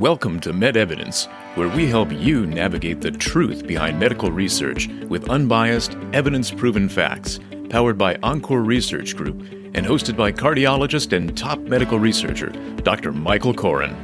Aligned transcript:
Welcome 0.00 0.40
to 0.40 0.52
MedEvidence, 0.54 1.26
where 1.56 1.68
we 1.68 1.86
help 1.86 2.10
you 2.10 2.46
navigate 2.46 3.02
the 3.02 3.10
truth 3.10 3.66
behind 3.66 4.00
medical 4.00 4.32
research 4.32 4.88
with 5.10 5.28
unbiased, 5.28 5.94
evidence 6.14 6.50
proven 6.50 6.88
facts, 6.88 7.38
powered 7.68 7.98
by 7.98 8.16
Encore 8.22 8.62
Research 8.62 9.14
Group 9.14 9.42
and 9.74 9.84
hosted 9.84 10.16
by 10.16 10.32
cardiologist 10.32 11.14
and 11.14 11.36
top 11.36 11.58
medical 11.58 11.98
researcher, 11.98 12.48
Dr. 12.76 13.12
Michael 13.12 13.52
Koren. 13.52 13.94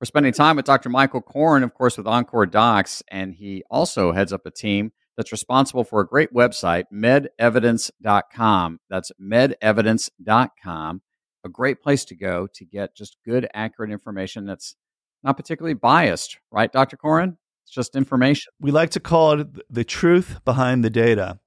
We're 0.00 0.04
spending 0.04 0.32
time 0.32 0.54
with 0.54 0.66
Dr. 0.66 0.88
Michael 0.88 1.20
Koren, 1.20 1.64
of 1.64 1.74
course, 1.74 1.98
with 1.98 2.06
Encore 2.06 2.46
Docs, 2.46 3.02
and 3.08 3.34
he 3.34 3.64
also 3.68 4.12
heads 4.12 4.32
up 4.32 4.46
a 4.46 4.52
team 4.52 4.92
that's 5.16 5.32
responsible 5.32 5.82
for 5.82 6.00
a 6.00 6.06
great 6.06 6.32
website, 6.32 6.84
medevidence.com. 6.92 8.78
That's 8.88 9.10
medevidence.com 9.20 11.02
a 11.46 11.50
great 11.50 11.82
place 11.82 12.04
to 12.06 12.14
go 12.14 12.46
to 12.54 12.64
get 12.64 12.94
just 12.94 13.16
good, 13.24 13.48
accurate 13.54 13.90
information 13.90 14.44
that's 14.44 14.76
not 15.22 15.36
particularly 15.36 15.74
biased, 15.74 16.38
right, 16.50 16.70
Dr. 16.70 16.96
Koren? 16.96 17.38
It's 17.64 17.72
just 17.72 17.96
information. 17.96 18.52
We 18.60 18.70
like 18.70 18.90
to 18.90 19.00
call 19.00 19.40
it 19.40 19.48
the 19.72 19.84
truth 19.84 20.40
behind 20.44 20.84
the 20.84 20.90
data. 20.90 21.40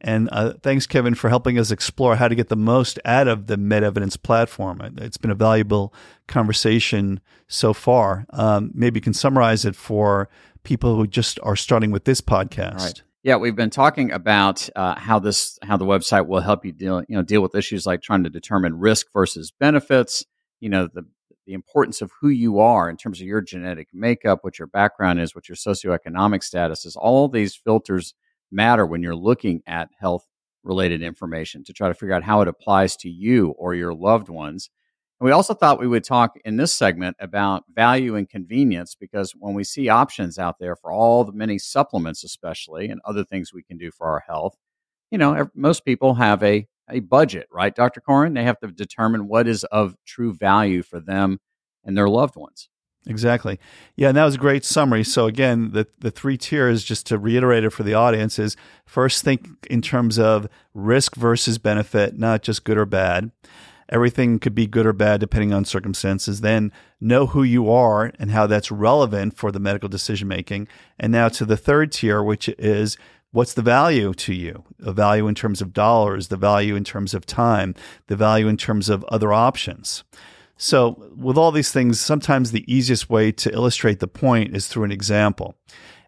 And 0.00 0.28
uh, 0.32 0.54
thanks, 0.62 0.86
Kevin, 0.86 1.14
for 1.14 1.28
helping 1.28 1.58
us 1.58 1.70
explore 1.70 2.16
how 2.16 2.26
to 2.26 2.34
get 2.34 2.48
the 2.48 2.56
most 2.56 2.98
out 3.04 3.28
of 3.28 3.46
the 3.46 3.58
Med 3.58 3.84
Evidence 3.84 4.16
platform. 4.16 4.80
It's 4.96 5.18
been 5.18 5.30
a 5.30 5.34
valuable 5.34 5.92
conversation 6.26 7.20
so 7.48 7.74
far. 7.74 8.24
Um, 8.30 8.70
maybe 8.74 8.98
you 8.98 9.02
can 9.02 9.12
summarize 9.12 9.64
it 9.66 9.76
for 9.76 10.30
people 10.62 10.96
who 10.96 11.06
just 11.06 11.38
are 11.42 11.56
starting 11.56 11.90
with 11.90 12.04
this 12.04 12.22
podcast. 12.22 13.02
Yeah, 13.22 13.36
we've 13.36 13.56
been 13.56 13.70
talking 13.70 14.12
about 14.12 14.68
uh, 14.74 14.98
how 14.98 15.18
this 15.18 15.58
how 15.62 15.76
the 15.76 15.84
website 15.84 16.26
will 16.26 16.40
help 16.40 16.64
you 16.64 16.72
deal 16.72 17.02
you 17.06 17.16
know 17.16 17.22
deal 17.22 17.42
with 17.42 17.54
issues 17.54 17.84
like 17.86 18.00
trying 18.00 18.24
to 18.24 18.30
determine 18.30 18.78
risk 18.78 19.08
versus 19.12 19.52
benefits. 19.60 20.24
You 20.60 20.70
know 20.70 20.88
the 20.92 21.02
the 21.46 21.52
importance 21.52 22.00
of 22.00 22.10
who 22.20 22.28
you 22.28 22.60
are 22.60 22.88
in 22.88 22.96
terms 22.96 23.20
of 23.20 23.26
your 23.26 23.42
genetic 23.42 23.88
makeup, 23.92 24.38
what 24.42 24.58
your 24.58 24.68
background 24.68 25.20
is, 25.20 25.34
what 25.34 25.48
your 25.48 25.56
socioeconomic 25.56 26.42
status 26.42 26.84
is. 26.86 26.96
All 26.96 27.28
these 27.28 27.54
filters 27.54 28.14
matter 28.50 28.86
when 28.86 29.02
you're 29.02 29.16
looking 29.16 29.62
at 29.66 29.88
health 29.98 30.26
related 30.62 31.02
information 31.02 31.64
to 31.64 31.72
try 31.72 31.88
to 31.88 31.94
figure 31.94 32.14
out 32.14 32.22
how 32.22 32.40
it 32.40 32.48
applies 32.48 32.96
to 32.98 33.10
you 33.10 33.50
or 33.58 33.74
your 33.74 33.92
loved 33.94 34.28
ones. 34.28 34.70
And 35.20 35.26
we 35.26 35.32
also 35.32 35.52
thought 35.52 35.78
we 35.78 35.86
would 35.86 36.02
talk 36.02 36.38
in 36.46 36.56
this 36.56 36.72
segment 36.72 37.16
about 37.20 37.64
value 37.74 38.16
and 38.16 38.28
convenience 38.28 38.96
because 38.98 39.32
when 39.32 39.52
we 39.52 39.64
see 39.64 39.90
options 39.90 40.38
out 40.38 40.58
there 40.58 40.74
for 40.74 40.90
all 40.90 41.24
the 41.24 41.32
many 41.32 41.58
supplements, 41.58 42.24
especially, 42.24 42.88
and 42.88 43.02
other 43.04 43.22
things 43.22 43.52
we 43.52 43.62
can 43.62 43.76
do 43.76 43.90
for 43.90 44.06
our 44.06 44.24
health, 44.26 44.56
you 45.10 45.18
know, 45.18 45.50
most 45.54 45.84
people 45.84 46.14
have 46.14 46.42
a, 46.42 46.66
a 46.88 47.00
budget, 47.00 47.48
right, 47.52 47.74
Dr. 47.74 48.00
Koren? 48.00 48.32
They 48.32 48.44
have 48.44 48.58
to 48.60 48.68
determine 48.68 49.28
what 49.28 49.46
is 49.46 49.64
of 49.64 49.94
true 50.06 50.32
value 50.32 50.82
for 50.82 51.00
them 51.00 51.38
and 51.84 51.98
their 51.98 52.08
loved 52.08 52.36
ones. 52.36 52.70
Exactly. 53.06 53.58
Yeah, 53.96 54.08
and 54.08 54.16
that 54.16 54.24
was 54.24 54.34
a 54.34 54.38
great 54.38 54.64
summary. 54.64 55.04
So 55.04 55.26
again, 55.26 55.72
the 55.72 55.86
the 56.00 56.10
three 56.10 56.36
tiers, 56.36 56.84
just 56.84 57.06
to 57.06 57.18
reiterate 57.18 57.64
it 57.64 57.70
for 57.70 57.82
the 57.82 57.94
audience, 57.94 58.38
is 58.38 58.56
first 58.84 59.24
think 59.24 59.48
in 59.70 59.80
terms 59.80 60.18
of 60.18 60.48
risk 60.74 61.16
versus 61.16 61.56
benefit, 61.56 62.18
not 62.18 62.42
just 62.42 62.62
good 62.62 62.76
or 62.76 62.84
bad. 62.84 63.30
Everything 63.90 64.38
could 64.38 64.54
be 64.54 64.66
good 64.66 64.86
or 64.86 64.92
bad 64.92 65.20
depending 65.20 65.52
on 65.52 65.64
circumstances. 65.64 66.40
Then 66.40 66.72
know 67.00 67.26
who 67.26 67.42
you 67.42 67.70
are 67.70 68.12
and 68.18 68.30
how 68.30 68.46
that's 68.46 68.70
relevant 68.70 69.36
for 69.36 69.50
the 69.50 69.60
medical 69.60 69.88
decision 69.88 70.28
making. 70.28 70.68
And 70.98 71.12
now 71.12 71.28
to 71.28 71.44
the 71.44 71.56
third 71.56 71.92
tier, 71.92 72.22
which 72.22 72.48
is 72.50 72.96
what's 73.32 73.54
the 73.54 73.62
value 73.62 74.14
to 74.14 74.34
you? 74.34 74.64
The 74.78 74.92
value 74.92 75.26
in 75.26 75.34
terms 75.34 75.60
of 75.60 75.72
dollars, 75.72 76.28
the 76.28 76.36
value 76.36 76.76
in 76.76 76.84
terms 76.84 77.14
of 77.14 77.26
time, 77.26 77.74
the 78.06 78.16
value 78.16 78.48
in 78.48 78.56
terms 78.56 78.88
of 78.88 79.04
other 79.04 79.32
options. 79.32 80.04
So, 80.56 81.10
with 81.16 81.38
all 81.38 81.52
these 81.52 81.72
things, 81.72 81.98
sometimes 81.98 82.52
the 82.52 82.70
easiest 82.70 83.08
way 83.08 83.32
to 83.32 83.50
illustrate 83.50 83.98
the 83.98 84.06
point 84.06 84.54
is 84.54 84.68
through 84.68 84.84
an 84.84 84.92
example. 84.92 85.54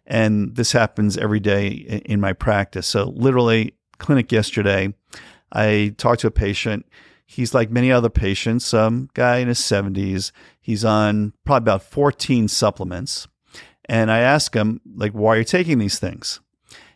And 0.05 0.55
this 0.55 0.73
happens 0.73 1.17
every 1.17 1.39
day 1.39 2.01
in 2.05 2.21
my 2.21 2.33
practice. 2.33 2.85
So, 2.85 3.05
literally, 3.15 3.73
clinic 3.97 4.31
yesterday, 4.31 4.93
I 5.51 5.95
talked 5.97 6.21
to 6.21 6.27
a 6.27 6.31
patient 6.31 6.85
he's 7.33 7.53
like 7.53 7.71
many 7.71 7.91
other 7.91 8.09
patients, 8.09 8.65
some 8.65 9.09
guy 9.13 9.37
in 9.37 9.47
his 9.47 9.59
70s. 9.59 10.31
He's 10.61 10.85
on 10.85 11.33
probably 11.45 11.63
about 11.63 11.83
14 11.83 12.47
supplements. 12.47 13.27
And 13.85 14.11
I 14.11 14.19
ask 14.19 14.55
him, 14.55 14.81
like, 14.95 15.11
why 15.13 15.35
are 15.35 15.39
you 15.39 15.43
taking 15.43 15.79
these 15.79 15.99
things? 15.99 16.39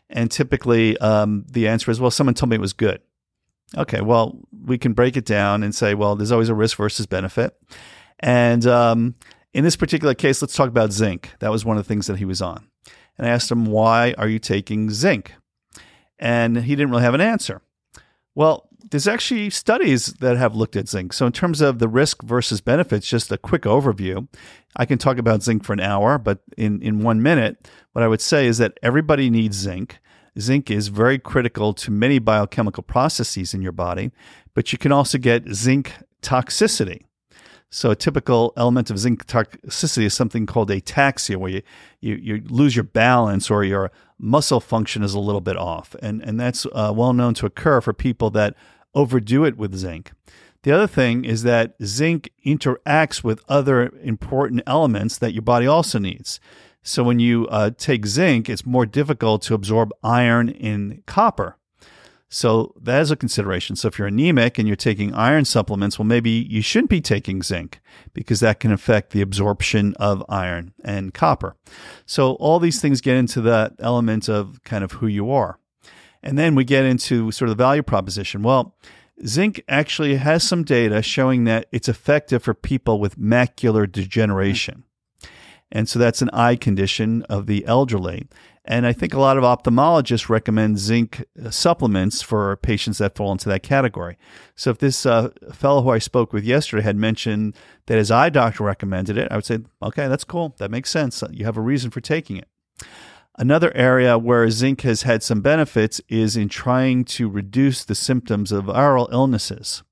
And 0.10 0.32
typically 0.32 0.98
um, 1.00 1.46
the 1.52 1.68
answer 1.68 1.92
is, 1.92 2.00
well, 2.00 2.12
someone 2.12 2.34
told 2.34 2.52
me 2.52 2.56
it 2.56 2.62
was 2.62 2.74
good. 2.74 3.02
Okay, 3.76 4.00
well, 4.00 4.40
we 4.66 4.78
can 4.78 4.94
break 4.94 5.18
it 5.18 5.26
down 5.26 5.64
and 5.64 5.76
say, 5.76 5.94
well, 5.94 6.16
there's 6.16 6.32
always 6.32 6.50
a 6.50 6.56
risk 6.56 6.78
versus 6.78 7.06
benefit. 7.06 7.60
And 8.20 8.66
um, 8.66 9.16
in 9.54 9.64
this 9.64 9.76
particular 9.76 10.14
case, 10.14 10.42
let's 10.42 10.56
talk 10.56 10.70
about 10.70 10.94
zinc. 10.94 11.32
That 11.40 11.52
was 11.52 11.66
one 11.66 11.78
of 11.78 11.84
the 11.84 11.88
things 11.88 12.08
that 12.08 12.18
he 12.18 12.26
was 12.26 12.42
on. 12.42 12.68
And 13.18 13.28
I 13.28 13.32
asked 13.32 13.52
him, 13.52 13.66
why 13.66 14.14
are 14.18 14.28
you 14.28 14.40
taking 14.40 14.92
zinc? 14.92 15.34
And 16.20 16.58
he 16.58 16.76
didn't 16.76 16.92
really 16.92 17.04
have 17.04 17.16
an 17.16 17.22
answer. 17.22 17.62
Well, 18.36 18.67
there's 18.90 19.08
actually 19.08 19.50
studies 19.50 20.14
that 20.16 20.38
have 20.38 20.56
looked 20.56 20.76
at 20.76 20.88
zinc. 20.88 21.14
So, 21.14 21.26
in 21.26 21.32
terms 21.32 21.62
of 21.62 21.80
the 21.80 21.88
risk 21.88 22.24
versus 22.24 22.62
benefits, 22.62 23.08
just 23.08 23.32
a 23.32 23.38
quick 23.38 23.64
overview. 23.64 24.28
I 24.76 24.86
can 24.86 24.98
talk 24.98 25.18
about 25.18 25.44
zinc 25.44 25.64
for 25.64 25.74
an 25.74 25.80
hour, 25.80 26.18
but 26.18 26.40
in, 26.56 26.82
in 26.84 27.02
one 27.02 27.22
minute, 27.22 27.68
what 27.94 28.04
I 28.04 28.08
would 28.08 28.22
say 28.22 28.46
is 28.46 28.60
that 28.60 28.78
everybody 28.84 29.30
needs 29.30 29.58
zinc. 29.58 29.98
Zinc 30.40 30.70
is 30.70 30.90
very 30.90 31.18
critical 31.18 31.74
to 31.74 31.90
many 31.90 32.20
biochemical 32.20 32.84
processes 32.84 33.56
in 33.56 33.64
your 33.64 33.72
body, 33.72 34.12
but 34.54 34.72
you 34.72 34.78
can 34.78 34.92
also 34.92 35.18
get 35.18 35.50
zinc 35.52 35.94
toxicity. 36.22 37.07
So, 37.70 37.92
a 37.92 37.96
typical 37.96 38.54
element 38.56 38.90
of 38.90 38.98
zinc 38.98 39.26
toxicity 39.26 40.04
is 40.04 40.14
something 40.14 40.46
called 40.46 40.70
ataxia, 40.70 41.36
where 41.36 41.52
you, 41.52 41.62
you, 42.00 42.16
you 42.16 42.44
lose 42.48 42.76
your 42.76 42.84
balance 42.84 43.52
or 43.52 43.64
your 43.64 43.92
muscle 44.18 44.62
function 44.62 45.04
is 45.04 45.14
a 45.14 45.20
little 45.20 45.42
bit 45.42 45.58
off. 45.58 45.96
And, 46.02 46.22
and 46.22 46.40
that's 46.40 46.66
uh, 46.68 46.94
well 46.96 47.14
known 47.14 47.34
to 47.36 47.46
occur 47.46 47.82
for 47.82 47.94
people 47.94 48.30
that 48.32 48.56
overdo 48.96 49.44
it 49.44 49.58
with 49.58 49.76
zinc. 49.76 50.12
The 50.64 50.72
other 50.72 50.88
thing 50.88 51.24
is 51.26 51.44
that 51.44 51.76
zinc 51.84 52.32
interacts 52.46 53.24
with 53.24 53.44
other 53.48 53.92
important 54.02 54.62
elements 54.66 55.18
that 55.18 55.34
your 55.34 55.44
body 55.44 55.68
also 55.68 56.00
needs. 56.00 56.40
So 56.84 57.04
when 57.04 57.20
you 57.20 57.48
uh, 57.48 57.72
take 57.78 58.06
zinc, 58.06 58.50
it's 58.50 58.66
more 58.66 58.86
difficult 58.86 59.42
to 59.44 59.54
absorb 59.54 59.92
iron 60.04 60.50
and 60.50 61.06
copper. 61.06 61.57
So 62.30 62.74
that 62.82 63.02
is 63.02 63.10
a 63.10 63.16
consideration. 63.16 63.76
So 63.78 63.88
if 63.88 63.98
you're 63.98 64.08
anemic 64.08 64.58
and 64.58 64.68
you're 64.68 64.76
taking 64.76 65.14
iron 65.14 65.46
supplements, 65.46 65.98
well, 65.98 66.06
maybe 66.06 66.30
you 66.30 66.62
shouldn't 66.62 66.90
be 66.90 67.00
taking 67.00 67.42
zinc 67.42 67.80
because 68.14 68.42
that 68.42 68.60
can 68.60 68.72
affect 68.72 69.12
the 69.12 69.22
absorption 69.22 69.94
of 69.96 70.24
iron 70.28 70.74
and 70.84 71.14
copper. 71.14 71.56
So 72.06 72.34
all 72.34 72.60
these 72.60 72.82
things 72.82 73.00
get 73.00 73.16
into 73.16 73.40
that 73.42 73.74
element 73.80 74.28
of 74.28 74.62
kind 74.66 74.84
of 74.84 74.94
who 74.94 75.08
you 75.08 75.32
are. 75.32 75.58
And 76.22 76.38
then 76.38 76.56
we 76.56 76.66
get 76.66 76.84
into 76.84 77.32
sort 77.32 77.50
of 77.50 77.58
the 77.58 77.64
value 77.64 77.84
proposition. 77.84 78.44
Well, 78.44 78.76
zinc 79.26 79.64
actually 79.70 80.16
has 80.16 80.44
some 80.44 80.64
data 80.64 81.02
showing 81.02 81.46
that 81.46 81.68
it's 81.72 81.88
effective 81.88 82.44
for 82.44 82.54
people 82.54 83.00
with 83.00 83.18
macular 83.18 83.90
degeneration. 83.90 84.84
And 85.72 85.88
so 85.88 86.00
that's 86.00 86.22
an 86.22 86.30
eye 86.32 86.56
condition 86.56 87.24
of 87.24 87.46
the 87.46 87.66
elderly. 87.66 88.28
And 88.68 88.86
I 88.86 88.92
think 88.92 89.14
a 89.14 89.20
lot 89.20 89.38
of 89.38 89.46
ophthalmologists 89.46 90.28
recommend 90.28 90.78
zinc 90.78 91.24
uh, 91.42 91.50
supplements 91.50 92.22
for 92.22 92.58
patients 92.58 92.98
that 92.98 93.16
fall 93.16 93.32
into 93.32 93.48
that 93.48 93.64
category. 93.64 94.18
So 94.56 94.72
if 94.72 94.80
this 94.80 95.06
uh, 95.06 95.30
fellow 95.54 95.82
who 95.84 95.90
I 95.92 96.00
spoke 96.00 96.34
with 96.34 96.44
yesterday 96.44 96.84
had 96.84 96.98
mentioned 96.98 97.56
that 97.86 97.98
his 97.98 98.12
eye 98.12 98.30
doctor 98.30 98.66
recommended 98.66 99.18
it, 99.18 99.32
I 99.32 99.36
would 99.36 99.46
say, 99.46 99.60
okay, 99.82 100.10
that's 100.10 100.26
cool. 100.26 100.54
That 100.58 100.70
makes 100.70 100.90
sense. 100.90 101.24
You 101.32 101.46
have 101.46 101.56
a 101.56 101.62
reason 101.62 101.92
for 101.92 102.02
taking 102.02 102.36
it. 102.36 102.50
Another 103.40 103.72
area 103.76 104.18
where 104.18 104.50
zinc 104.50 104.82
has 104.82 105.04
had 105.04 105.24
some 105.24 105.42
benefits 105.42 106.02
is 106.10 106.36
in 106.36 106.50
trying 106.50 107.06
to 107.06 107.30
reduce 107.30 107.86
the 107.86 107.96
symptoms 107.96 108.52
of 108.52 108.66
viral 108.66 109.08
illnesses. 109.14 109.84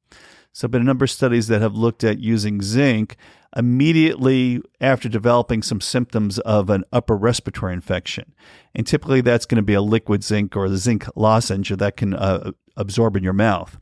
So, 0.55 0.69
been 0.69 0.83
a 0.83 0.85
number 0.85 1.03
of 1.03 1.11
studies 1.11 1.47
that 1.47 1.61
have 1.61 1.75
looked 1.75 2.01
at 2.05 2.19
using 2.19 2.61
zinc 2.61 3.17
immediately 3.57 4.61
after 4.79 5.09
developing 5.09 5.61
some 5.61 5.81
symptoms 5.81 6.39
of 6.39 6.69
an 6.69 6.85
upper 6.93 7.17
respiratory 7.17 7.73
infection. 7.73 8.33
And 8.73 8.87
typically 8.87 9.19
that's 9.19 9.45
going 9.45 9.57
to 9.57 9.61
be 9.61 9.73
a 9.73 9.81
liquid 9.81 10.23
zinc 10.23 10.55
or 10.55 10.69
the 10.69 10.77
zinc 10.77 11.07
lozenge 11.13 11.71
that 11.71 11.97
can 11.97 12.13
uh, 12.13 12.51
absorb 12.77 13.17
in 13.17 13.23
your 13.23 13.33
mouth. 13.33 13.77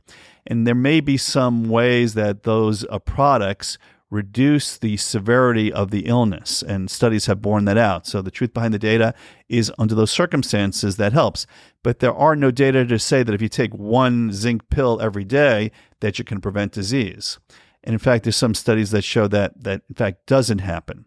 And 0.48 0.66
there 0.66 0.74
may 0.74 0.98
be 0.98 1.16
some 1.16 1.68
ways 1.68 2.14
that 2.14 2.42
those 2.42 2.84
uh, 2.90 2.98
products 2.98 3.78
reduce 4.14 4.78
the 4.78 4.96
severity 4.96 5.72
of 5.72 5.90
the 5.90 6.06
illness, 6.06 6.62
and 6.62 6.88
studies 6.88 7.26
have 7.26 7.42
borne 7.42 7.64
that 7.64 7.76
out. 7.76 8.06
So 8.06 8.22
the 8.22 8.30
truth 8.30 8.54
behind 8.54 8.72
the 8.72 8.78
data 8.78 9.12
is 9.48 9.72
under 9.76 9.94
those 9.94 10.12
circumstances 10.12 10.96
that 10.96 11.12
helps. 11.12 11.46
But 11.82 11.98
there 11.98 12.14
are 12.14 12.36
no 12.36 12.52
data 12.52 12.86
to 12.86 12.98
say 12.98 13.24
that 13.24 13.34
if 13.34 13.42
you 13.42 13.48
take 13.48 13.74
one 13.74 14.32
zinc 14.32 14.70
pill 14.70 15.00
every 15.02 15.24
day, 15.24 15.72
that 16.00 16.18
you 16.18 16.24
can 16.24 16.40
prevent 16.40 16.72
disease. 16.72 17.38
And 17.82 17.92
in 17.92 17.98
fact, 17.98 18.24
there's 18.24 18.36
some 18.36 18.54
studies 18.54 18.92
that 18.92 19.02
show 19.02 19.26
that 19.28 19.64
that 19.64 19.82
in 19.88 19.94
fact 19.96 20.26
doesn't 20.26 20.60
happen. 20.60 21.06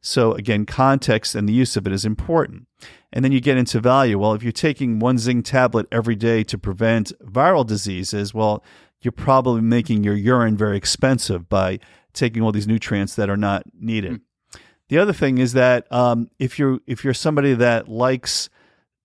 So 0.00 0.32
again, 0.32 0.66
context 0.66 1.34
and 1.34 1.48
the 1.48 1.52
use 1.52 1.76
of 1.76 1.86
it 1.86 1.92
is 1.92 2.04
important. 2.04 2.66
And 3.12 3.24
then 3.24 3.32
you 3.32 3.40
get 3.40 3.56
into 3.56 3.80
value. 3.80 4.18
Well, 4.18 4.34
if 4.34 4.42
you're 4.42 4.52
taking 4.52 4.98
one 4.98 5.18
zinc 5.18 5.44
tablet 5.44 5.86
every 5.90 6.16
day 6.16 6.42
to 6.44 6.58
prevent 6.58 7.12
viral 7.20 7.66
diseases, 7.66 8.32
well, 8.32 8.64
you're 9.06 9.12
probably 9.12 9.60
making 9.60 10.02
your 10.02 10.16
urine 10.16 10.56
very 10.56 10.76
expensive 10.76 11.48
by 11.48 11.78
taking 12.12 12.42
all 12.42 12.50
these 12.50 12.66
nutrients 12.66 13.14
that 13.14 13.30
are 13.30 13.36
not 13.36 13.62
needed. 13.78 14.14
Mm. 14.14 14.60
The 14.88 14.98
other 14.98 15.12
thing 15.12 15.38
is 15.38 15.52
that 15.52 15.90
um, 15.92 16.28
if 16.40 16.58
you're 16.58 16.80
if 16.88 17.04
you're 17.04 17.14
somebody 17.14 17.54
that 17.54 17.88
likes 17.88 18.48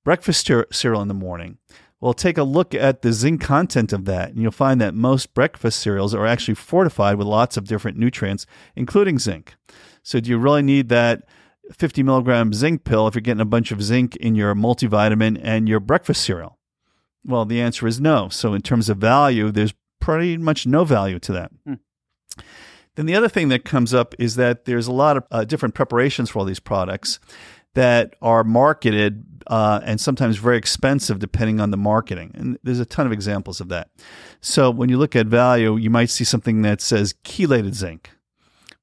breakfast 0.04 0.50
cereal 0.72 1.04
in 1.04 1.08
the 1.08 1.14
morning, 1.14 1.60
well, 2.00 2.16
take 2.16 2.40
a 2.40 2.44
look 2.44 2.74
at 2.74 3.04
the 3.04 3.14
zinc 3.14 3.42
content 3.42 3.94
of 3.94 4.06
that, 4.06 4.30
and 4.30 4.42
you'll 4.42 4.52
find 4.52 4.82
that 4.82 4.96
most 4.96 5.36
breakfast 5.36 5.80
cereals 5.80 6.16
are 6.16 6.26
actually 6.26 6.56
fortified 6.56 7.18
with 7.18 7.28
lots 7.28 7.58
of 7.58 7.68
different 7.68 7.96
nutrients, 7.96 8.48
including 8.76 9.20
zinc. 9.20 9.54
So, 10.02 10.20
do 10.20 10.32
you 10.32 10.40
really 10.40 10.64
need 10.64 10.90
that 10.90 11.26
50 11.72 12.02
milligram 12.02 12.54
zinc 12.54 12.86
pill 12.86 13.08
if 13.08 13.14
you're 13.14 13.22
getting 13.22 13.40
a 13.40 13.46
bunch 13.46 13.72
of 13.72 13.84
zinc 13.84 14.16
in 14.16 14.34
your 14.34 14.56
multivitamin 14.56 15.40
and 15.44 15.70
your 15.70 15.80
breakfast 15.80 16.24
cereal? 16.24 16.58
Well, 17.24 17.46
the 17.46 17.62
answer 17.62 17.86
is 17.86 18.02
no. 18.02 18.30
So, 18.30 18.56
in 18.56 18.64
terms 18.64 18.90
of 18.90 18.98
value, 18.98 19.52
there's 19.52 19.76
pretty 20.02 20.36
much 20.38 20.68
no 20.68 20.84
value 20.84 21.20
to 21.20 21.32
that. 21.32 21.52
Hmm. 21.66 21.74
Then 22.96 23.06
the 23.06 23.16
other 23.16 23.30
thing 23.30 23.48
that 23.50 23.64
comes 23.64 23.94
up 23.94 24.14
is 24.20 24.36
that 24.36 24.66
there's 24.66 24.88
a 24.88 24.92
lot 24.92 25.18
of 25.18 25.24
uh, 25.32 25.46
different 25.46 25.76
preparations 25.76 26.30
for 26.30 26.40
all 26.40 26.46
these 26.46 26.60
products 26.60 27.20
that 27.74 28.16
are 28.22 28.44
marketed 28.44 29.24
uh, 29.48 29.80
and 29.84 30.00
sometimes 30.00 30.38
very 30.38 30.58
expensive 30.58 31.20
depending 31.20 31.62
on 31.62 31.72
the 31.72 31.78
marketing. 31.78 32.32
And 32.34 32.58
there's 32.64 32.80
a 32.80 32.86
ton 32.86 33.06
of 33.06 33.14
examples 33.14 33.62
of 33.62 33.70
that. 33.70 33.90
So 34.42 34.70
when 34.70 34.90
you 34.90 34.98
look 34.98 35.16
at 35.16 35.28
value, 35.28 35.78
you 35.78 35.90
might 35.90 36.10
see 36.10 36.26
something 36.26 36.64
that 36.64 36.82
says 36.82 37.16
chelated 37.24 37.76
zinc. 37.76 38.10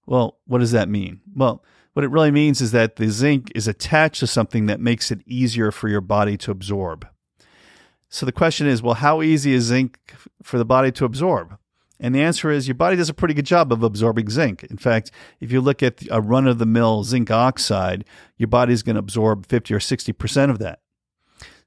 Well, 0.06 0.38
what 0.46 0.58
does 0.58 0.72
that 0.72 0.88
mean? 0.88 1.20
Well, 1.34 1.62
what 1.92 2.04
it 2.04 2.10
really 2.10 2.30
means 2.30 2.60
is 2.60 2.72
that 2.72 2.96
the 2.96 3.10
zinc 3.10 3.52
is 3.54 3.68
attached 3.68 4.20
to 4.20 4.26
something 4.26 4.66
that 4.66 4.80
makes 4.80 5.10
it 5.10 5.20
easier 5.26 5.70
for 5.70 5.88
your 5.88 6.00
body 6.00 6.38
to 6.38 6.50
absorb. 6.50 7.06
So 8.08 8.24
the 8.24 8.32
question 8.32 8.66
is, 8.66 8.82
well, 8.82 8.94
how 8.94 9.22
easy 9.22 9.52
is 9.52 9.64
zinc 9.64 9.98
for 10.42 10.58
the 10.58 10.64
body 10.64 10.90
to 10.92 11.04
absorb? 11.04 11.58
And 12.00 12.14
the 12.14 12.22
answer 12.22 12.50
is 12.50 12.68
your 12.68 12.76
body 12.76 12.96
does 12.96 13.08
a 13.08 13.14
pretty 13.14 13.34
good 13.34 13.44
job 13.44 13.72
of 13.72 13.82
absorbing 13.82 14.30
zinc. 14.30 14.64
In 14.64 14.76
fact, 14.76 15.10
if 15.40 15.50
you 15.50 15.60
look 15.60 15.82
at 15.82 16.04
a 16.10 16.20
run 16.20 16.46
of 16.46 16.58
the 16.58 16.66
mill 16.66 17.02
zinc 17.02 17.30
oxide, 17.30 18.04
your 18.36 18.46
body 18.46 18.72
is 18.72 18.82
going 18.82 18.94
to 18.94 19.00
absorb 19.00 19.46
50 19.46 19.74
or 19.74 19.80
60% 19.80 20.50
of 20.50 20.58
that. 20.60 20.80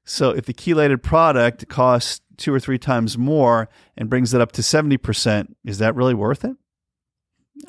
So 0.04 0.30
if 0.30 0.46
the 0.46 0.54
chelated 0.54 1.02
product 1.02 1.68
costs 1.68 2.22
two 2.36 2.52
or 2.52 2.58
three 2.58 2.78
times 2.78 3.18
more 3.18 3.68
and 3.96 4.10
brings 4.10 4.34
it 4.34 4.40
up 4.40 4.52
to 4.52 4.62
70%, 4.62 5.54
is 5.64 5.78
that 5.78 5.94
really 5.94 6.14
worth 6.14 6.44
it? 6.44 6.56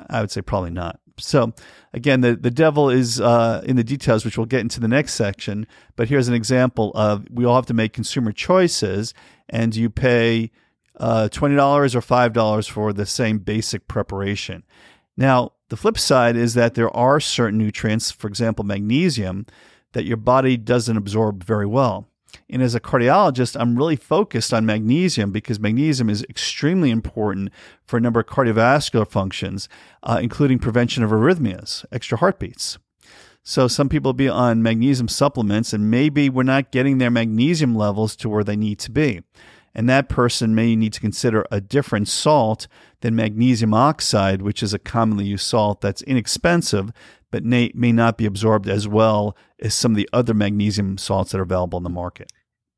I 0.10 0.22
would 0.22 0.32
say 0.32 0.42
probably 0.42 0.72
not. 0.72 1.00
So, 1.18 1.54
again, 1.94 2.22
the, 2.22 2.36
the 2.36 2.52
devil 2.52 2.90
is 2.90 3.22
uh, 3.22 3.62
in 3.66 3.76
the 3.76 3.84
details, 3.84 4.26
which 4.26 4.38
we'll 4.38 4.48
get 4.48 4.62
into 4.62 4.80
the 4.80 4.88
next 4.88 5.14
section. 5.14 5.68
But 5.96 6.10
here's 6.10 6.28
an 6.28 6.34
example 6.34 6.92
of 6.96 7.28
we 7.30 7.46
all 7.46 7.56
have 7.56 7.68
to 7.68 7.74
make 7.74 7.94
consumer 7.94 8.32
choices, 8.32 9.14
and 9.48 9.76
you 9.76 9.90
pay 9.90 10.52
uh, 11.00 11.30
$20 11.32 11.96
or 11.96 12.00
$5 12.00 12.70
for 12.70 12.94
the 12.94 13.06
same 13.06 13.40
basic 13.40 13.88
preparation. 13.88 14.64
Now, 15.16 15.54
the 15.70 15.78
flip 15.78 15.98
side 15.98 16.36
is 16.36 16.54
that 16.56 16.76
there 16.76 16.96
are 16.96 17.20
certain 17.20 17.58
nutrients, 17.58 18.12
for 18.12 18.28
example, 18.28 18.66
magnesium, 18.66 19.46
that 19.94 20.06
your 20.06 20.18
body 20.18 20.58
doesn't 20.58 20.98
absorb 20.98 21.44
very 21.44 21.66
well. 21.66 22.08
And 22.50 22.62
as 22.62 22.76
a 22.76 22.80
cardiologist, 22.80 23.60
I'm 23.60 23.78
really 23.78 23.96
focused 23.96 24.54
on 24.54 24.66
magnesium 24.66 25.32
because 25.32 25.60
magnesium 25.60 26.10
is 26.10 26.24
extremely 26.30 26.92
important 26.92 27.52
for 27.86 27.98
a 27.98 28.02
number 28.02 28.20
of 28.20 28.28
cardiovascular 28.28 29.08
functions, 29.08 29.70
uh, 30.04 30.20
including 30.22 30.60
prevention 30.60 31.04
of 31.04 31.12
arrhythmias, 31.12 31.86
extra 31.92 32.18
heartbeats. 32.18 32.78
So 33.44 33.68
some 33.68 33.90
people 33.90 34.14
be 34.14 34.30
on 34.30 34.64
magnesium 34.64 35.10
supplements, 35.10 35.74
and 35.74 35.92
maybe 35.92 36.30
we're 36.30 36.44
not 36.44 36.72
getting 36.72 36.98
their 36.98 37.12
magnesium 37.12 37.76
levels 37.76 38.16
to 38.18 38.30
where 38.30 38.44
they 38.44 38.56
need 38.56 38.80
to 38.80 38.92
be. 38.92 39.22
And 39.76 39.90
that 39.90 40.10
person 40.10 40.54
may 40.54 40.76
need 40.76 40.94
to 40.94 41.00
consider 41.00 41.46
a 41.52 41.60
different 41.60 42.08
salt 42.08 42.68
than 43.02 43.16
magnesium 43.16 43.74
oxide, 43.74 44.42
which 44.42 44.62
is 44.62 44.74
a 44.74 44.80
commonly 44.80 45.26
used 45.26 45.46
salt 45.46 45.82
that's 45.82 46.02
inexpensive, 46.04 46.92
but 47.32 47.44
may, 47.44 47.72
may 47.74 47.92
not 47.92 48.18
be 48.18 48.26
absorbed 48.26 48.70
as 48.70 48.88
well 48.88 49.36
as 49.60 49.74
some 49.74 49.92
of 49.94 49.98
the 49.98 50.10
other 50.14 50.34
magnesium 50.34 50.98
salts 50.98 51.32
that 51.32 51.40
are 51.40 51.44
available 51.44 51.78
in 51.78 51.84
the 51.84 51.90
market. 51.90 52.32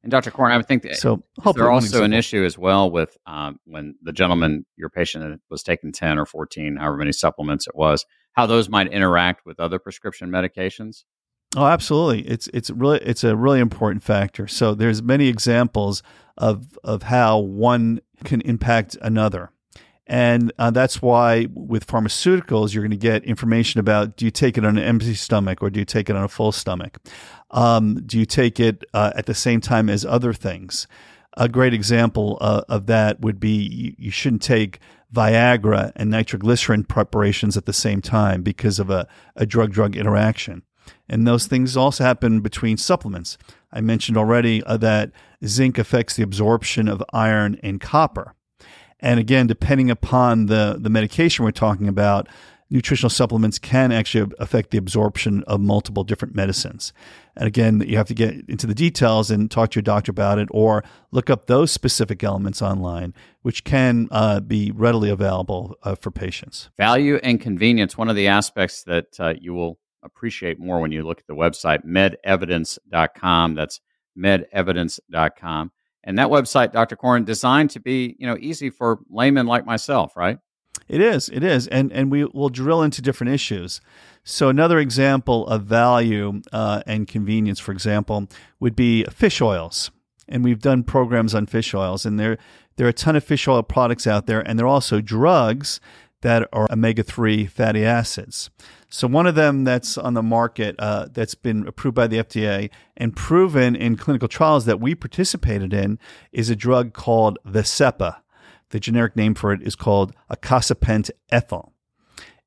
And 0.03 0.12
Dr. 0.12 0.30
Koren, 0.30 0.53
I 0.53 0.57
would 0.57 0.68
think 0.68 0.83
that 0.83 0.97
so 0.97 1.24
there's 1.44 1.59
also 1.59 2.03
an 2.03 2.13
issue 2.13 2.45
as 2.45 2.59
well 2.59 2.92
with 2.92 3.18
um, 3.25 3.59
when 3.65 3.95
the 4.03 4.13
gentleman, 4.13 4.63
your 4.77 4.89
patient, 4.89 5.41
was 5.50 5.63
taking 5.63 5.91
10 5.91 6.19
or 6.19 6.27
14, 6.27 6.75
however 6.75 6.98
many 6.98 7.12
supplements 7.12 7.65
it 7.65 7.75
was, 7.75 8.06
how 8.33 8.45
those 8.45 8.69
might 8.69 8.88
interact 8.94 9.48
with 9.48 9.59
other 9.59 9.80
prescription 9.80 10.30
medications. 10.30 11.06
Oh, 11.56 11.65
absolutely. 11.65 12.21
It's 12.27 12.48
it's 12.53 12.69
really 12.69 13.00
it's 13.00 13.24
a 13.24 13.36
really 13.36 13.59
important 13.59 14.03
factor. 14.03 14.48
So 14.48 14.75
there's 14.75 15.01
many 15.01 15.27
examples 15.27 16.03
of 16.37 16.77
of 16.83 17.03
how 17.03 17.39
one 17.39 18.01
can 18.23 18.41
impact 18.41 18.97
another. 19.01 19.51
And 20.07 20.53
uh, 20.59 20.69
that's 20.69 21.01
why 21.01 21.47
with 21.51 21.87
pharmaceuticals, 21.87 22.73
you're 22.73 22.83
going 22.83 22.91
to 22.91 22.97
get 22.97 23.23
information 23.23 23.79
about 23.79 24.17
do 24.17 24.25
you 24.25 24.31
take 24.31 24.57
it 24.57 24.63
on 24.65 24.77
an 24.77 24.83
empty 24.83 25.15
stomach 25.15 25.63
or 25.63 25.69
do 25.69 25.79
you 25.79 25.85
take 25.85 26.09
it 26.09 26.15
on 26.15 26.23
a 26.23 26.27
full 26.27 26.51
stomach? 26.51 26.99
Um, 27.51 28.03
do 28.05 28.19
you 28.19 28.25
take 28.25 28.59
it 28.59 28.83
uh, 28.93 29.13
at 29.15 29.25
the 29.25 29.33
same 29.33 29.61
time 29.61 29.89
as 29.89 30.05
other 30.05 30.31
things? 30.31 30.87
A 31.37 31.49
great 31.49 31.73
example 31.73 32.38
uh, 32.39 32.61
of 32.69 32.85
that 32.85 33.21
would 33.21 33.39
be 33.39 33.49
you, 33.49 33.95
you, 33.97 34.11
shouldn't 34.11 34.41
take 34.41 34.79
Viagra 35.13 35.91
and 35.95 36.09
nitroglycerin 36.09 36.85
preparations 36.85 37.57
at 37.57 37.65
the 37.65 37.73
same 37.73 38.01
time 38.01 38.41
because 38.41 38.79
of 38.79 38.89
a, 38.89 39.07
a 39.35 39.45
drug 39.45 39.71
drug 39.71 39.97
interaction. 39.97 40.63
And 41.09 41.27
those 41.27 41.47
things 41.47 41.75
also 41.75 42.03
happen 42.03 42.41
between 42.41 42.77
supplements. 42.77 43.38
I 43.75 43.81
mentioned 43.81 44.18
already 44.18 44.63
uh, 44.63 44.77
that 44.77 45.12
zinc 45.45 45.77
affects 45.77 46.16
the 46.16 46.24
absorption 46.24 46.88
of 46.88 47.04
iron 47.13 47.60
and 47.62 47.80
copper. 47.80 48.33
And 49.01 49.19
again, 49.19 49.45
depending 49.45 49.92
upon 49.92 50.48
the, 50.48 50.77
the 50.80 50.89
medication 50.89 51.45
we're 51.45 51.51
talking 51.51 51.88
about, 51.88 52.27
nutritional 52.69 53.10
supplements 53.10 53.60
can 53.60 53.92
actually 53.92 54.31
affect 54.39 54.72
the 54.72 54.77
absorption 54.77 55.44
of 55.44 55.60
multiple 55.60 56.04
different 56.04 56.33
medicines. 56.33 56.94
And 57.36 57.48
again, 57.48 57.83
you 57.86 57.98
have 57.98 58.07
to 58.07 58.13
get 58.13 58.33
into 58.48 58.66
the 58.66 58.74
details 58.74 59.30
and 59.30 59.51
talk 59.51 59.72
to 59.72 59.75
your 59.75 59.83
doctor 59.83 60.10
about 60.10 60.39
it 60.39 60.48
or 60.51 60.83
look 61.12 61.30
up 61.30 61.45
those 61.45 61.72
specific 61.72 62.24
elements 62.24 62.62
online, 62.62 63.13
which 63.42 63.66
can 63.66 64.07
uh, 64.10 64.39
be 64.39 64.72
readily 64.72 65.10
available 65.10 65.75
uh, 65.83 65.95
for 65.95 66.12
patients. 66.12 66.69
Value 66.77 67.19
and 67.22 67.39
convenience, 67.39 67.98
one 67.98 68.10
of 68.10 68.16
the 68.16 68.27
aspects 68.27 68.83
that 68.83 69.19
uh, 69.19 69.33
you 69.39 69.54
will 69.54 69.77
appreciate 70.05 70.59
more 70.59 70.79
when 70.79 70.91
you 70.91 71.03
look 71.03 71.19
at 71.19 71.27
the 71.27 71.35
website, 71.35 71.85
medevidence.com. 71.85 73.55
That's 73.55 73.81
medevidence.com. 74.17 75.71
And 76.03 76.19
that 76.19 76.29
website, 76.29 76.71
Dr. 76.71 76.95
Koren, 76.95 77.23
designed 77.23 77.71
to 77.71 77.79
be, 77.79 78.15
you 78.19 78.27
know, 78.27 78.37
easy 78.39 78.69
for 78.69 78.99
laymen 79.09 79.47
like 79.47 79.65
myself, 79.65 80.15
right? 80.15 80.37
It 80.87 81.01
is. 81.01 81.29
It 81.29 81.43
is. 81.43 81.67
And 81.67 81.91
and 81.91 82.11
we 82.11 82.25
will 82.25 82.49
drill 82.49 82.83
into 82.83 83.01
different 83.01 83.33
issues. 83.33 83.81
So 84.23 84.49
another 84.49 84.77
example 84.77 85.47
of 85.47 85.63
value 85.63 86.41
uh, 86.51 86.83
and 86.85 87.07
convenience, 87.07 87.59
for 87.59 87.71
example, 87.71 88.27
would 88.59 88.75
be 88.75 89.03
fish 89.05 89.41
oils. 89.41 89.91
And 90.27 90.43
we've 90.43 90.62
done 90.62 90.83
programs 90.83 91.35
on 91.35 91.45
fish 91.45 91.74
oils, 91.74 92.05
and 92.05 92.19
there 92.19 92.38
there 92.77 92.88
are 92.88 92.89
a 92.89 92.93
ton 92.93 93.15
of 93.15 93.24
fish 93.24 93.47
oil 93.47 93.63
products 93.63 94.07
out 94.07 94.25
there, 94.25 94.41
and 94.41 94.57
there 94.57 94.65
are 94.65 94.69
also 94.69 95.01
drugs 95.01 95.79
that 96.25 96.50
are 96.51 96.67
omega 96.72 97.03
three 97.03 97.46
fatty 97.46 97.86
acids. 97.86 98.50
So 98.89 99.08
one 99.08 99.27
of 99.27 99.36
them 99.36 99.63
that's 99.63 99.96
on 99.96 100.15
the 100.15 100.24
market 100.24 100.75
uh, 100.79 101.05
that's 101.12 101.36
been 101.36 101.67
approved 101.67 101.94
by 101.94 102.08
the 102.08 102.17
FDA 102.17 102.72
and 102.98 103.15
proven 103.15 103.75
in 103.75 103.96
clinical 103.96 104.27
trials 104.27 104.65
that 104.65 104.79
we 104.79 104.96
participated 104.96 105.72
in 105.72 106.00
is 106.32 106.50
a 106.50 106.55
drug 106.55 106.94
called 106.94 107.38
Vascepa. 107.46 108.22
The 108.72 108.79
generic 108.79 109.15
name 109.15 109.36
for 109.36 109.53
it 109.53 109.62
is 109.62 109.75
called 109.75 110.15
icosapent 110.32 111.12
ethyl. 111.29 111.74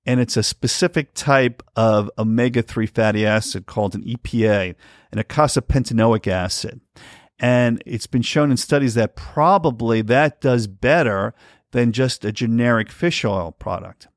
And 0.05 0.19
it's 0.19 0.37
a 0.37 0.43
specific 0.43 1.15
type 1.15 1.63
of 1.77 2.11
omega 2.19 2.63
3 2.63 2.87
fatty 2.87 3.25
acid 3.25 3.67
called 3.67 3.95
an 3.95 4.03
EPA, 4.03 4.75
an 5.13 5.23
eicosapentaenoic 5.23 6.27
acid. 6.27 6.81
And 7.39 7.81
it's 7.87 8.09
been 8.09 8.23
shown 8.23 8.51
in 8.51 8.57
studies 8.57 8.95
that 8.95 9.15
probably 9.15 10.03
that 10.03 10.41
does 10.41 10.67
better 10.67 11.33
than 11.73 11.93
just 11.93 12.25
a 12.25 12.33
generic 12.33 12.91
fish 12.91 13.25
oil 13.25 13.53
product. 13.53 14.09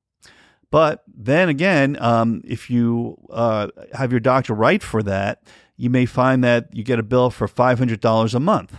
But 0.69 1.03
then 1.07 1.49
again, 1.49 2.01
um, 2.01 2.41
if 2.45 2.69
you 2.69 3.17
uh, 3.29 3.67
have 3.93 4.11
your 4.11 4.21
doctor 4.21 4.53
write 4.53 4.81
for 4.81 5.03
that, 5.03 5.43
you 5.75 5.89
may 5.89 6.05
find 6.05 6.43
that 6.43 6.69
you 6.73 6.83
get 6.83 6.99
a 6.99 7.03
bill 7.03 7.29
for 7.29 7.47
$500 7.47 8.33
a 8.33 8.39
month. 8.39 8.75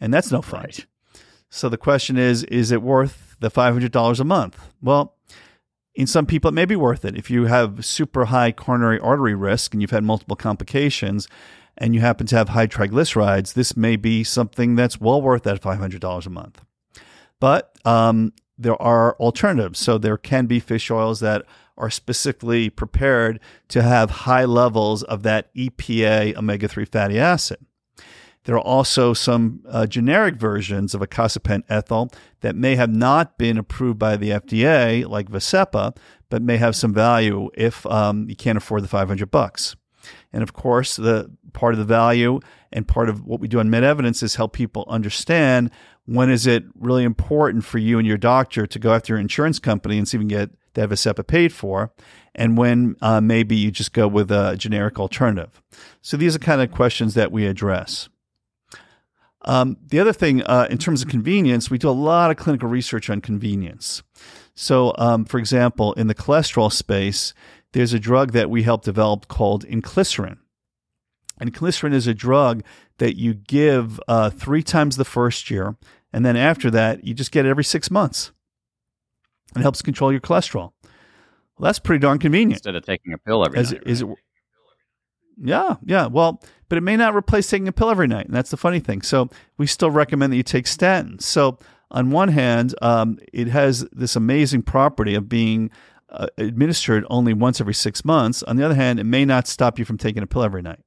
And 0.00 0.14
that's 0.14 0.30
no 0.30 0.42
fun. 0.42 0.60
Right. 0.60 0.86
So 1.50 1.68
the 1.68 1.78
question 1.78 2.16
is 2.16 2.44
is 2.44 2.70
it 2.70 2.82
worth 2.82 3.36
the 3.40 3.50
$500 3.50 4.20
a 4.20 4.24
month? 4.24 4.60
Well, 4.80 5.16
in 5.94 6.06
some 6.06 6.26
people, 6.26 6.50
it 6.50 6.54
may 6.54 6.64
be 6.64 6.76
worth 6.76 7.04
it. 7.04 7.16
If 7.16 7.28
you 7.30 7.46
have 7.46 7.84
super 7.84 8.26
high 8.26 8.52
coronary 8.52 9.00
artery 9.00 9.34
risk 9.34 9.74
and 9.74 9.82
you've 9.82 9.90
had 9.90 10.04
multiple 10.04 10.36
complications 10.36 11.26
and 11.76 11.94
you 11.94 12.00
happen 12.00 12.26
to 12.28 12.36
have 12.36 12.50
high 12.50 12.68
triglycerides, 12.68 13.54
this 13.54 13.76
may 13.76 13.96
be 13.96 14.22
something 14.22 14.76
that's 14.76 15.00
well 15.00 15.20
worth 15.20 15.42
that 15.42 15.60
$500 15.60 16.26
a 16.26 16.30
month. 16.30 16.60
But 17.40 17.76
um, 17.84 18.32
there 18.56 18.80
are 18.80 19.16
alternatives. 19.20 19.78
So 19.78 19.98
there 19.98 20.16
can 20.16 20.46
be 20.46 20.60
fish 20.60 20.90
oils 20.90 21.20
that 21.20 21.44
are 21.76 21.90
specifically 21.90 22.68
prepared 22.68 23.40
to 23.68 23.82
have 23.82 24.10
high 24.10 24.44
levels 24.44 25.04
of 25.04 25.22
that 25.22 25.54
EPA 25.54 26.36
omega 26.36 26.66
3 26.66 26.84
fatty 26.84 27.18
acid. 27.18 27.58
There 28.44 28.56
are 28.56 28.60
also 28.60 29.12
some 29.12 29.60
uh, 29.68 29.86
generic 29.86 30.36
versions 30.36 30.94
of 30.94 31.02
icosapent 31.02 31.64
ethyl 31.68 32.10
that 32.40 32.56
may 32.56 32.76
have 32.76 32.90
not 32.90 33.36
been 33.36 33.58
approved 33.58 33.98
by 33.98 34.16
the 34.16 34.30
FDA, 34.30 35.06
like 35.06 35.28
Vascepa, 35.28 35.96
but 36.30 36.42
may 36.42 36.56
have 36.56 36.74
some 36.74 36.94
value 36.94 37.50
if 37.54 37.84
um, 37.86 38.28
you 38.28 38.36
can't 38.36 38.56
afford 38.56 38.82
the 38.82 38.88
500 38.88 39.30
bucks. 39.30 39.76
And 40.32 40.42
of 40.42 40.52
course, 40.52 40.96
the 40.96 41.30
part 41.52 41.74
of 41.74 41.78
the 41.78 41.84
value 41.84 42.40
and 42.72 42.86
part 42.86 43.08
of 43.08 43.24
what 43.24 43.40
we 43.40 43.48
do 43.48 43.60
on 43.60 43.70
Med 43.70 43.84
Evidence 43.84 44.22
is 44.22 44.34
help 44.34 44.52
people 44.52 44.84
understand 44.88 45.70
when 46.04 46.30
is 46.30 46.46
it 46.46 46.64
really 46.74 47.04
important 47.04 47.64
for 47.64 47.78
you 47.78 47.98
and 47.98 48.06
your 48.06 48.16
doctor 48.16 48.66
to 48.66 48.78
go 48.78 48.94
after 48.94 49.12
your 49.14 49.20
insurance 49.20 49.58
company 49.58 49.98
and 49.98 50.08
see 50.08 50.16
if 50.16 50.22
you 50.22 50.28
can 50.28 50.38
get 50.38 50.50
that 50.74 50.88
Vascepa 50.88 51.26
paid 51.26 51.52
for, 51.52 51.92
and 52.34 52.56
when 52.56 52.94
uh, 53.02 53.20
maybe 53.20 53.56
you 53.56 53.70
just 53.70 53.92
go 53.92 54.06
with 54.06 54.30
a 54.30 54.56
generic 54.56 54.98
alternative. 54.98 55.60
So 56.02 56.16
these 56.16 56.36
are 56.36 56.38
kind 56.38 56.60
of 56.60 56.70
questions 56.70 57.14
that 57.14 57.32
we 57.32 57.46
address. 57.46 58.08
Um, 59.42 59.76
the 59.86 59.98
other 59.98 60.12
thing, 60.12 60.42
uh, 60.42 60.66
in 60.70 60.78
terms 60.78 61.02
of 61.02 61.08
convenience, 61.08 61.70
we 61.70 61.78
do 61.78 61.88
a 61.88 61.90
lot 61.90 62.30
of 62.30 62.36
clinical 62.36 62.68
research 62.68 63.08
on 63.08 63.20
convenience. 63.20 64.02
So, 64.54 64.92
um, 64.98 65.24
for 65.24 65.38
example, 65.38 65.92
in 65.94 66.08
the 66.08 66.14
cholesterol 66.14 66.72
space, 66.72 67.32
there's 67.72 67.92
a 67.92 67.98
drug 67.98 68.32
that 68.32 68.50
we 68.50 68.62
helped 68.62 68.84
develop 68.84 69.28
called 69.28 69.66
inclisiran. 69.66 70.38
And 71.40 71.52
inclisiran 71.52 71.92
is 71.92 72.06
a 72.06 72.14
drug 72.14 72.64
that 72.98 73.16
you 73.16 73.34
give 73.34 74.00
uh, 74.08 74.30
three 74.30 74.62
times 74.62 74.96
the 74.96 75.04
first 75.04 75.50
year, 75.50 75.76
and 76.12 76.24
then 76.24 76.36
after 76.36 76.70
that, 76.70 77.04
you 77.04 77.14
just 77.14 77.30
get 77.30 77.46
it 77.46 77.50
every 77.50 77.64
six 77.64 77.90
months. 77.90 78.32
It 79.54 79.62
helps 79.62 79.82
control 79.82 80.10
your 80.10 80.20
cholesterol. 80.20 80.72
Well, 80.82 81.66
that's 81.68 81.78
pretty 81.78 82.00
darn 82.00 82.18
convenient. 82.18 82.54
Instead 82.60 82.74
of 82.76 82.84
taking 82.84 83.12
a 83.12 83.18
pill 83.18 83.44
every 83.44 83.58
As- 83.58 83.72
night. 83.72 83.82
is 83.86 84.02
right? 84.02 84.12
it, 84.12 84.18
yeah, 85.40 85.76
yeah. 85.84 86.06
Well, 86.06 86.42
but 86.68 86.78
it 86.78 86.82
may 86.82 86.96
not 86.96 87.14
replace 87.14 87.48
taking 87.48 87.68
a 87.68 87.72
pill 87.72 87.90
every 87.90 88.08
night, 88.08 88.26
and 88.26 88.34
that's 88.34 88.50
the 88.50 88.56
funny 88.56 88.80
thing. 88.80 89.02
So 89.02 89.30
we 89.56 89.66
still 89.66 89.90
recommend 89.90 90.32
that 90.32 90.36
you 90.36 90.42
take 90.42 90.64
statins. 90.64 91.22
So 91.22 91.58
on 91.90 92.10
one 92.10 92.28
hand, 92.28 92.74
um, 92.82 93.18
it 93.32 93.46
has 93.48 93.86
this 93.92 94.16
amazing 94.16 94.62
property 94.62 95.14
of 95.14 95.28
being 95.28 95.70
uh, 96.10 96.26
administered 96.36 97.04
only 97.10 97.32
once 97.32 97.60
every 97.60 97.74
six 97.74 98.04
months. 98.04 98.42
On 98.44 98.56
the 98.56 98.64
other 98.64 98.74
hand, 98.74 98.98
it 98.98 99.04
may 99.04 99.24
not 99.24 99.46
stop 99.46 99.78
you 99.78 99.84
from 99.84 99.98
taking 99.98 100.22
a 100.22 100.26
pill 100.26 100.42
every 100.42 100.62
night. 100.62 100.80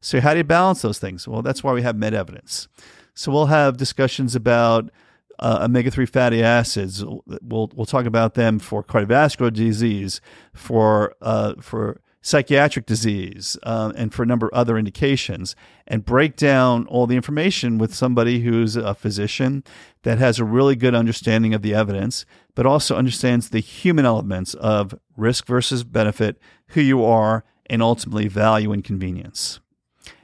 So 0.00 0.20
how 0.20 0.32
do 0.32 0.38
you 0.38 0.44
balance 0.44 0.82
those 0.82 0.98
things? 0.98 1.26
Well, 1.26 1.42
that's 1.42 1.64
why 1.64 1.72
we 1.72 1.82
have 1.82 1.96
med 1.96 2.14
evidence. 2.14 2.68
So 3.14 3.32
we'll 3.32 3.46
have 3.46 3.76
discussions 3.76 4.34
about 4.34 4.90
uh, 5.38 5.60
omega-3 5.62 6.08
fatty 6.08 6.42
acids. 6.42 7.04
We'll 7.04 7.70
we'll 7.74 7.86
talk 7.86 8.06
about 8.06 8.34
them 8.34 8.58
for 8.58 8.82
cardiovascular 8.82 9.52
disease, 9.52 10.20
for 10.54 11.14
uh, 11.20 11.54
for 11.60 12.00
psychiatric 12.26 12.86
disease, 12.86 13.56
uh, 13.62 13.92
and 13.94 14.12
for 14.12 14.24
a 14.24 14.26
number 14.26 14.48
of 14.48 14.52
other 14.52 14.76
indications, 14.76 15.54
and 15.86 16.04
break 16.04 16.34
down 16.34 16.84
all 16.88 17.06
the 17.06 17.14
information 17.14 17.78
with 17.78 17.94
somebody 17.94 18.40
who's 18.40 18.74
a 18.74 18.96
physician 18.96 19.62
that 20.02 20.18
has 20.18 20.40
a 20.40 20.44
really 20.44 20.74
good 20.74 20.92
understanding 20.92 21.54
of 21.54 21.62
the 21.62 21.72
evidence, 21.72 22.26
but 22.56 22.66
also 22.66 22.96
understands 22.96 23.50
the 23.50 23.60
human 23.60 24.04
elements 24.04 24.54
of 24.54 24.98
risk 25.16 25.46
versus 25.46 25.84
benefit, 25.84 26.36
who 26.70 26.80
you 26.80 27.04
are, 27.04 27.44
and 27.66 27.80
ultimately 27.80 28.26
value 28.26 28.72
and 28.72 28.82
convenience. 28.82 29.60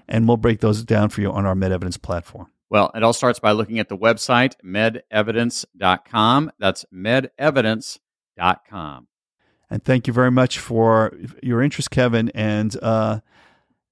And 0.09 0.27
we'll 0.27 0.39
break 0.39 0.59
those 0.59 0.83
down 0.83 1.09
for 1.09 1.21
you 1.21 1.31
on 1.31 1.47
our 1.47 1.55
Med 1.55 1.71
Evidence 1.71 1.99
platform. 1.99 2.49
Well, 2.69 2.91
it 2.97 3.05
all 3.05 3.13
starts 3.13 3.39
by 3.39 3.53
looking 3.53 3.79
at 3.79 3.89
the 3.89 3.97
website, 3.97 4.55
medevidence.com. 4.65 6.51
That's 6.59 6.85
medevidence.com. 6.93 9.07
And 9.73 9.83
thank 9.83 10.07
you 10.07 10.13
very 10.13 10.31
much 10.31 10.59
for 10.59 11.17
your 11.43 11.63
interest, 11.63 11.91
Kevin. 11.91 12.29
And 12.35 12.77
uh, 12.83 13.21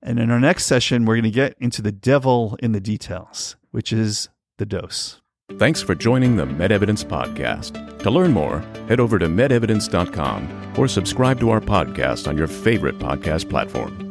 and 0.03 0.19
in 0.19 0.31
our 0.31 0.39
next 0.39 0.67
session, 0.67 1.07
we're 1.07 1.15
going 1.15 1.25
to 1.25 1.31
get 1.31 1.57
into 1.59 1.81
the 1.81 1.91
devil 1.91 2.57
in 2.63 2.73
the 2.73 2.81
details, 2.81 3.57
which 3.71 3.91
is 3.91 4.29
the 4.59 4.67
dose. 4.67 5.23
Thanks 5.59 5.83
for 5.83 5.95
joining 5.95 6.37
the 6.37 6.45
MedEvidence 6.45 7.05
Podcast. 7.05 7.99
To 8.03 8.11
learn 8.11 8.33
more, 8.33 8.61
head 8.89 9.01
over 9.01 9.19
to 9.19 9.27
medevidence.com 9.27 10.75
or 10.77 10.87
subscribe 10.87 11.41
to 11.41 11.49
our 11.49 11.61
podcast 11.61 12.29
on 12.29 12.37
your 12.37 12.47
favorite 12.47 12.99
podcast 12.99 13.49
platform. 13.49 14.10